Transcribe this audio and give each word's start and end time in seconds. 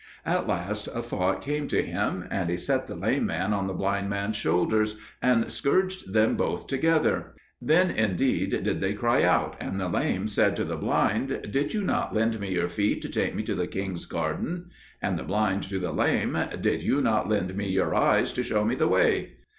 At 0.25 0.47
last 0.47 0.89
a 0.95 1.03
thought 1.03 1.43
came 1.43 1.67
to 1.67 1.83
him, 1.83 2.27
and 2.31 2.49
he 2.49 2.57
set 2.57 2.87
the 2.87 2.95
lame 2.95 3.27
man 3.27 3.53
on 3.53 3.67
the 3.67 3.73
blind 3.75 4.09
man's 4.09 4.35
shoulders, 4.35 4.95
and 5.21 5.51
scourged 5.51 6.11
them 6.11 6.35
both 6.35 6.65
together. 6.65 7.35
Then 7.61 7.91
indeed 7.91 8.63
did 8.63 8.81
they 8.81 8.93
cry 8.93 9.21
out, 9.21 9.55
and 9.59 9.79
the 9.79 9.87
lame 9.89 10.27
said 10.27 10.55
to 10.55 10.63
the 10.63 10.75
blind, 10.75 11.47
"Did 11.51 11.75
you 11.75 11.83
not 11.83 12.15
lend 12.15 12.39
me 12.39 12.49
your 12.51 12.67
feet 12.69 13.03
to 13.03 13.09
take 13.09 13.35
me 13.35 13.43
to 13.43 13.53
the 13.53 13.67
king's 13.67 14.05
garden?" 14.07 14.71
And 15.03 15.19
the 15.19 15.23
blind 15.23 15.69
to 15.69 15.77
the 15.77 15.91
lame, 15.93 16.35
"Did 16.59 16.81
you 16.81 16.99
not 17.01 17.29
lend 17.29 17.55
me 17.55 17.69
your 17.69 17.93
eyes 17.93 18.33
to 18.33 18.41
show 18.41 18.65
me 18.65 18.73
the 18.73 18.87
way?" 18.87 19.33